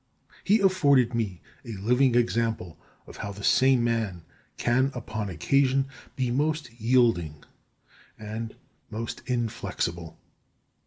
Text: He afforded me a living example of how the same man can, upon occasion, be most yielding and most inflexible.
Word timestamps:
He 0.43 0.61
afforded 0.61 1.13
me 1.13 1.41
a 1.63 1.73
living 1.73 2.15
example 2.15 2.79
of 3.05 3.17
how 3.17 3.31
the 3.31 3.43
same 3.43 3.83
man 3.83 4.23
can, 4.57 4.91
upon 4.95 5.29
occasion, 5.29 5.85
be 6.15 6.31
most 6.31 6.71
yielding 6.81 7.43
and 8.17 8.55
most 8.89 9.21
inflexible. 9.27 10.17